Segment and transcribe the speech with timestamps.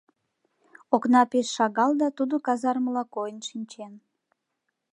[0.95, 3.93] Окна пеш шагал да тудо казармыла койын шинчен.